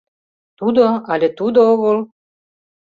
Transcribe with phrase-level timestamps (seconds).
[0.59, 1.97] Тудо але тудо огыл?